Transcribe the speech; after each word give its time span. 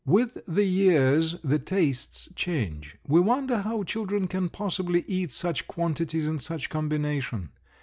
With 0.03 0.39
the 0.47 0.65
years 0.65 1.35
the 1.43 1.59
tastes 1.59 2.27
change. 2.35 2.97
We 3.07 3.19
wonder 3.19 3.59
how 3.61 3.83
children 3.83 4.25
can 4.25 4.49
possibly 4.49 5.03
eat 5.05 5.31
such 5.31 5.67
quantities 5.67 6.25
in 6.25 6.39
such 6.39 6.71
combination. 6.71 7.51